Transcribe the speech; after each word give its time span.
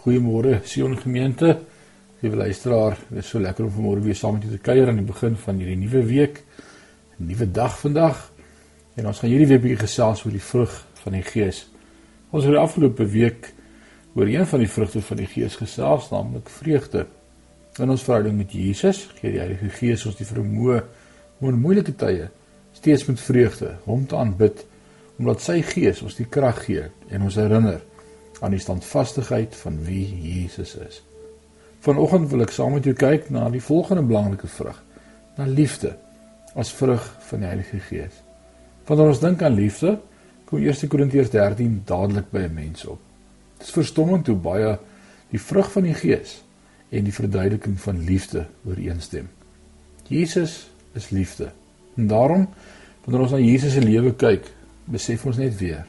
Goeiemôre 0.00 0.62
Sion 0.64 0.96
gemeente. 0.96 1.58
Liewe 2.20 2.36
luisteraar, 2.36 2.96
dit 3.10 3.18
is 3.20 3.28
so 3.28 3.40
lekker 3.40 3.66
om 3.66 3.72
vanmôre 3.74 4.00
weer 4.00 4.16
saam 4.16 4.38
met 4.38 4.46
julle 4.46 4.56
te 4.56 4.64
kuier 4.64 4.88
aan 4.88 4.96
die 4.96 5.04
begin 5.04 5.34
van 5.36 5.58
hierdie 5.60 5.76
nuwe 5.76 6.00
week. 6.08 6.38
'n 7.18 7.26
Nuwe 7.28 7.50
dag 7.50 7.74
vandag. 7.78 8.22
En 8.96 9.06
ons 9.06 9.18
gaan 9.18 9.28
hierdie 9.28 9.48
week 9.50 9.60
bietjie 9.60 9.82
gesels 9.82 10.24
oor 10.24 10.32
die 10.32 10.40
vrug 10.40 10.86
van 11.02 11.12
die 11.12 11.22
Gees. 11.22 11.66
Ons 12.30 12.44
het 12.44 12.52
die 12.52 12.62
afgelope 12.62 13.04
week 13.04 13.52
oor 14.14 14.26
een 14.26 14.46
van 14.46 14.64
die 14.64 14.68
vrugte 14.68 15.02
van 15.02 15.16
die 15.16 15.26
Gees 15.26 15.56
gesels, 15.60 16.08
naamlik 16.10 16.48
vreugde. 16.48 17.06
In 17.78 17.90
ons 17.90 18.02
verhouding 18.02 18.38
met 18.38 18.52
Jesus 18.52 19.04
gee 19.20 19.36
die 19.36 19.44
Heilige 19.44 19.68
Gees 19.68 20.06
ons 20.06 20.16
die 20.16 20.26
vermoë 20.26 20.80
om 21.40 21.48
in 21.48 21.60
moeilike 21.60 21.92
tye 21.92 22.30
steeds 22.72 23.04
met 23.04 23.20
vreugde 23.20 23.76
hom 23.84 24.06
te 24.06 24.16
aanbid, 24.16 24.64
omdat 25.18 25.40
sy 25.40 25.60
Gees 25.60 26.00
ons 26.00 26.16
die 26.16 26.24
krag 26.24 26.64
gee 26.64 26.88
en 27.10 27.22
ons 27.22 27.36
herinner 27.36 27.82
aan 28.40 28.54
die 28.54 28.60
standvastigheid 28.62 29.56
van 29.56 29.78
wie 29.84 30.04
Jesus 30.20 30.74
is. 30.74 31.02
Vanoggend 31.80 32.28
wil 32.30 32.44
ek 32.44 32.52
saam 32.52 32.74
met 32.76 32.84
jou 32.84 32.94
kyk 32.96 33.30
na 33.32 33.46
die 33.52 33.62
volgende 33.64 34.04
belangrike 34.04 34.48
vrug, 34.48 34.76
na 35.36 35.46
liefde 35.48 35.94
as 36.58 36.72
vrug 36.76 37.04
van 37.28 37.44
die 37.44 37.48
Heilige 37.48 37.80
Gees. 37.86 38.16
Wanneer 38.88 39.12
ons 39.12 39.22
dink 39.22 39.42
aan 39.46 39.54
liefde, 39.54 39.98
kom 40.48 40.60
1 40.60 40.88
Korintiërs 40.90 41.30
13 41.30 41.82
dadelik 41.86 42.30
by 42.30 42.48
'n 42.48 42.54
mens 42.54 42.84
op. 42.84 42.98
Dit 43.58 43.66
is 43.66 43.76
verstommend 43.76 44.26
hoe 44.26 44.36
baie 44.36 44.78
die 45.30 45.40
vrug 45.40 45.72
van 45.72 45.82
die 45.82 45.94
Gees 45.94 46.42
en 46.90 47.04
die 47.04 47.14
verduideliking 47.14 47.80
van 47.80 48.04
liefde 48.04 48.46
ooreenstem. 48.66 49.28
Jesus 50.08 50.70
is 50.92 51.10
liefde. 51.10 51.52
En 51.96 52.06
daarom 52.06 52.48
wanneer 53.04 53.22
ons 53.22 53.30
na 53.30 53.38
Jesus 53.38 53.72
se 53.72 53.80
lewe 53.80 54.14
kyk, 54.14 54.44
besef 54.84 55.26
ons 55.26 55.36
net 55.36 55.56
weer 55.58 55.86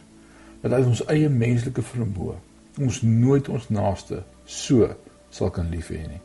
dat 0.62 0.72
uit 0.72 0.86
ons 0.86 1.06
eie 1.10 1.30
menslike 1.30 1.82
vermoë 1.82 2.38
ons 2.80 3.02
nooit 3.02 3.50
ons 3.50 3.68
naaste 3.70 4.22
so 4.46 4.88
sal 5.32 5.52
kan 5.52 5.70
lief 5.72 5.92
hê 5.92 6.02
nie. 6.06 6.22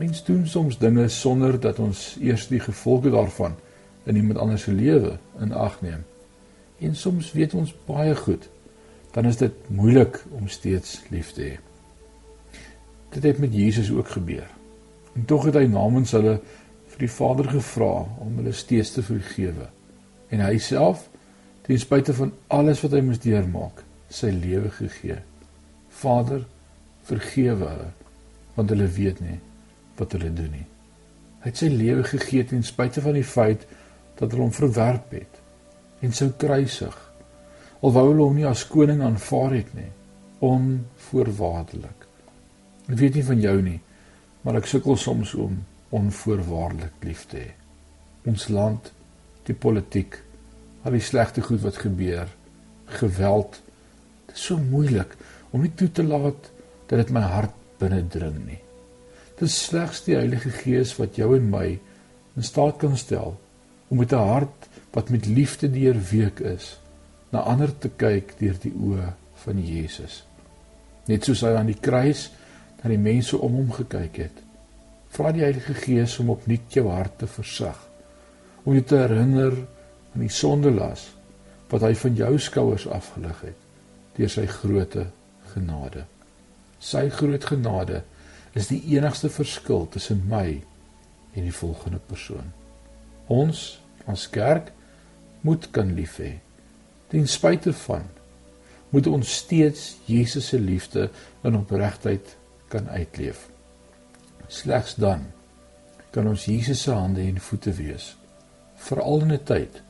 Mens 0.00 0.24
doen 0.26 0.44
soms 0.46 0.78
dinge 0.78 1.06
sonder 1.08 1.56
dat 1.60 1.78
ons 1.80 2.16
eers 2.20 2.48
die 2.50 2.60
gevolge 2.60 3.10
daarvan 3.14 3.56
in 4.06 4.16
iemand 4.16 4.38
anders 4.42 4.66
se 4.66 4.72
lewe 4.72 5.16
in 5.40 5.52
ag 5.52 5.80
neem. 5.82 6.04
En 6.78 6.94
soms 6.94 7.32
weet 7.32 7.54
ons 7.54 7.74
baie 7.86 8.14
goed 8.16 8.48
dan 9.16 9.24
is 9.24 9.38
dit 9.40 9.68
moeilik 9.72 10.18
om 10.36 10.48
steeds 10.48 10.98
lief 11.08 11.30
te 11.32 11.42
hê. 11.42 11.54
Dit 13.14 13.22
het 13.24 13.38
met 13.40 13.54
Jesus 13.54 13.88
ook 13.90 14.10
gebeur. 14.12 14.44
En 15.16 15.24
tog 15.24 15.46
het 15.48 15.56
hy 15.56 15.64
namens 15.72 16.12
hulle 16.12 16.34
vir 16.92 17.00
die 17.00 17.08
Vader 17.08 17.48
gevra 17.48 18.04
om 18.20 18.34
hulle 18.36 18.52
steeds 18.52 18.92
te 18.92 19.04
vergewe. 19.06 19.70
En 20.28 20.44
hy 20.44 20.58
self 20.60 21.06
ten 21.66 21.80
spyte 21.82 22.14
van 22.14 22.32
alles 22.54 22.80
wat 22.84 22.94
hy 22.94 23.02
moes 23.02 23.22
deurmaak, 23.22 23.82
sy 24.08 24.30
lewe 24.30 24.70
gegee. 24.70 25.18
Vader, 26.00 26.44
vergewe 27.06 27.70
hulle 27.70 27.92
want 28.56 28.70
hulle 28.72 28.86
weet 28.88 29.18
nie 29.20 29.36
wat 29.98 30.14
hulle 30.16 30.30
doen 30.32 30.52
nie. 30.52 30.64
Hy 31.42 31.50
het 31.50 31.60
sy 31.60 31.68
lewe 31.68 32.06
gegee 32.08 32.46
ten 32.48 32.64
spyte 32.64 33.02
van 33.04 33.18
die 33.18 33.26
feit 33.26 33.66
dat 34.16 34.30
hulle 34.30 34.46
hom 34.46 34.54
verwerp 34.56 35.12
het 35.12 35.42
en 36.04 36.14
sou 36.16 36.30
kruisig. 36.40 36.96
Alhoewel 37.82 38.10
hulle 38.12 38.24
hom 38.24 38.38
nie 38.40 38.48
as 38.48 38.64
koning 38.68 39.02
aanvaar 39.04 39.58
het 39.58 39.74
nie, 39.76 39.90
onvoorwaardelik. 40.44 42.06
Ek 42.88 42.98
weet 43.00 43.18
nie 43.18 43.26
van 43.28 43.42
jou 43.44 43.54
nie, 43.62 43.78
maar 44.44 44.58
ek 44.60 44.68
sukkel 44.70 44.96
soms 45.00 45.34
om 45.40 45.60
onvoorwaardelik 45.96 47.04
lief 47.06 47.26
te 47.30 47.42
hê. 47.44 47.52
Ons 48.26 48.48
land, 48.52 48.90
die 49.46 49.54
politiek, 49.54 50.18
al 50.86 50.94
die 50.94 51.02
slegte 51.02 51.42
goed 51.42 51.64
wat 51.64 51.80
gebeur, 51.82 52.28
geweld. 53.00 53.58
Dit 54.28 54.36
is 54.38 54.44
so 54.52 54.60
moeilik 54.62 55.16
om 55.50 55.64
nie 55.64 55.72
toe 55.74 55.90
te 55.90 56.04
laat 56.06 56.50
dat 56.86 57.00
dit 57.00 57.10
my 57.14 57.24
hart 57.26 57.54
binne 57.80 58.04
dring 58.12 58.38
nie. 58.46 58.60
Dit 59.36 59.48
is 59.48 59.58
slegs 59.66 60.04
die 60.06 60.14
Heilige 60.16 60.52
Gees 60.62 60.94
wat 61.00 61.18
jou 61.18 61.32
en 61.36 61.50
my 61.50 61.66
in 62.36 62.46
staat 62.46 62.78
kan 62.80 62.96
stel 62.96 63.34
om 63.88 63.98
met 63.98 64.12
'n 64.12 64.28
hart 64.30 64.68
wat 64.94 65.10
met 65.10 65.26
liefde 65.26 65.70
deurweek 65.70 66.40
is, 66.40 66.78
na 67.30 67.38
ander 67.40 67.78
te 67.78 67.88
kyk 67.88 68.38
deur 68.38 68.56
die 68.62 68.72
oë 68.72 69.12
van 69.44 69.60
Jesus. 69.66 70.24
Net 71.06 71.24
soos 71.24 71.40
hy 71.40 71.54
aan 71.54 71.66
die 71.66 71.80
kruis 71.80 72.30
na 72.82 72.88
die 72.88 72.98
mense 72.98 73.38
om 73.38 73.52
hom 73.52 73.72
gekyk 73.72 74.16
het. 74.16 74.36
Vra 75.08 75.32
die 75.32 75.42
Heilige 75.42 75.74
Gees 75.74 76.18
om 76.18 76.30
opnuut 76.30 76.72
jou 76.72 76.88
hart 76.88 77.18
te 77.18 77.26
versag, 77.26 77.78
om 78.64 78.72
jou 78.72 78.82
te 78.82 78.96
herinner 78.96 79.52
en 80.16 80.24
die 80.24 80.32
sondelas 80.32 81.10
wat 81.68 81.84
hy 81.84 81.92
van 82.00 82.16
jou 82.16 82.32
skouers 82.40 82.86
afgelig 82.88 83.40
het 83.44 83.64
deur 84.16 84.30
sy 84.32 84.46
groote 84.48 85.02
genade. 85.52 86.06
Sy 86.80 87.08
groot 87.12 87.44
genade 87.44 88.00
is 88.56 88.70
die 88.70 88.80
enigste 88.94 89.28
verskil 89.28 89.84
tussen 89.92 90.22
my 90.30 90.62
en 91.36 91.44
die 91.44 91.52
volgende 91.52 92.00
persoon. 92.08 92.48
Ons 93.28 93.76
as 94.08 94.24
kerk 94.32 94.72
moet 95.44 95.68
kan 95.76 95.92
lief 95.98 96.16
hê. 96.22 96.38
Ten 97.12 97.28
spyte 97.28 97.74
van 97.84 98.08
moet 98.94 99.08
ons 99.10 99.36
steeds 99.42 99.96
Jesus 100.08 100.48
se 100.48 100.60
liefde 100.62 101.10
in 101.44 101.58
opregtheid 101.58 102.36
kan 102.72 102.88
uitleef. 102.88 103.50
Slegs 104.48 104.94
dan 104.96 105.26
kan 106.14 106.30
ons 106.30 106.46
Jesus 106.48 106.86
se 106.86 106.94
hande 106.94 107.20
en 107.20 107.42
voete 107.42 107.74
wees, 107.76 108.14
veral 108.80 109.26
in 109.26 109.36
'n 109.36 109.44
tyd 109.44 109.82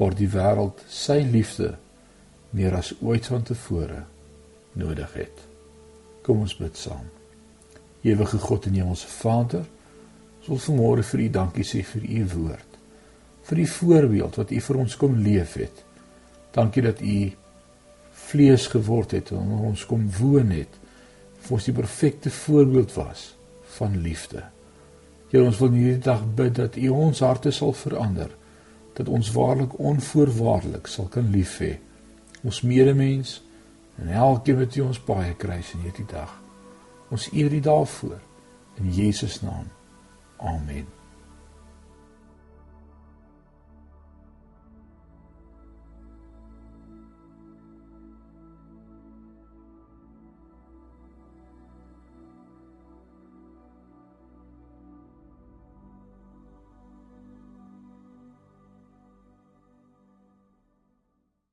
waar 0.00 0.16
die 0.16 0.30
wêreld 0.32 0.80
sy 0.88 1.18
liefde 1.28 1.74
meer 2.56 2.72
as 2.78 2.94
ooit 3.04 3.26
vantevore 3.28 4.06
nodig 4.80 5.12
het. 5.12 5.42
Kom 6.24 6.40
ons 6.46 6.56
bid 6.56 6.78
saam. 6.80 7.04
Ewige 8.00 8.40
God 8.40 8.70
en 8.70 8.78
Hemelse 8.78 9.10
Vader, 9.12 9.66
ons 10.40 10.48
wil 10.48 10.62
vanmôre 10.64 11.04
vir 11.04 11.26
U 11.26 11.28
dankie 11.36 11.66
sê 11.68 11.82
vir 11.84 12.06
U 12.08 12.22
woord. 12.32 12.78
Vir 13.44 13.60
die 13.60 13.68
voorbeeld 13.68 14.40
wat 14.40 14.56
U 14.56 14.62
vir 14.70 14.80
ons 14.86 14.96
kom 14.96 15.20
leef 15.20 15.58
het. 15.60 15.84
Dankie 16.56 16.86
dat 16.88 17.04
U 17.04 17.18
vlees 18.30 18.66
geword 18.72 19.12
het 19.18 19.34
en 19.36 19.52
ons 19.68 19.84
kom 19.90 20.08
woon 20.16 20.56
het. 20.56 20.80
Vir 21.44 21.58
ons 21.58 21.68
die 21.68 21.76
perfekte 21.76 22.32
voorbeeld 22.32 22.96
was 22.96 23.34
van 23.76 24.00
liefde. 24.00 24.46
Here 25.28 25.44
ons 25.44 25.60
wil 25.60 25.76
hierdie 25.76 26.08
dag 26.08 26.24
bid 26.24 26.56
dat 26.56 26.80
U 26.80 26.88
ons 27.04 27.20
harte 27.20 27.52
sal 27.52 27.76
verander 27.76 28.32
dat 29.00 29.08
ons 29.08 29.32
waarlik 29.32 29.78
onvoorwaardelik 29.78 30.90
sal 30.92 31.08
kan 31.08 31.32
lief 31.32 31.56
hê. 31.64 31.72
Ons 32.44 32.60
medemens 32.60 33.38
en 34.00 34.12
elkeen 34.12 34.60
wat 34.60 34.78
ons 34.84 35.02
baie 35.08 35.32
kruis 35.40 35.72
in 35.76 35.88
hierdie 35.88 36.08
dag. 36.12 36.36
Ons 37.08 37.30
eer 37.32 37.52
U 37.52 37.60
daarvoor. 37.64 38.20
In 38.80 38.92
Jesus 38.92 39.40
naam. 39.44 39.68
Amen 40.36 40.99